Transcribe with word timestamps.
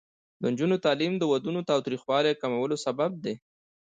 د 0.41 0.43
نجونو 0.51 0.75
تعلیم 0.85 1.13
د 1.17 1.23
ودونو 1.31 1.59
تاوتریخوالي 1.69 2.31
کمولو 2.41 2.75
سبب 2.85 3.11
دی. 3.23 3.33